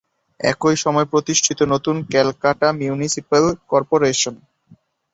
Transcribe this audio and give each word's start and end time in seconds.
এই 0.39 0.77
সময়ই 0.77 1.11
প্রতিষ্ঠিত 1.11 1.59
নতুন 1.73 1.95
‘ক্যালকাটা 2.11 2.67
মিউনিসিপ্যাল 2.79 3.43
কর্পোরেশন’। 3.71 4.35